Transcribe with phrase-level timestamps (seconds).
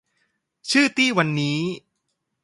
[0.69, 1.59] ชื่อตี้วันนี้